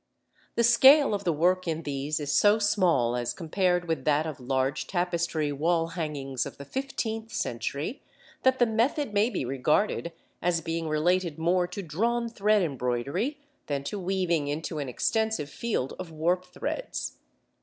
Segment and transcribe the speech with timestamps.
[0.55, 4.39] The scale of the work in these is so small, as compared with that of
[4.39, 8.01] large tapestry wall hangings of the fifteenth century,
[8.41, 10.11] that the method may be regarded
[10.41, 15.93] as being related more to drawn thread embroidery than to weaving into an extensive field
[15.99, 17.17] of warp threads.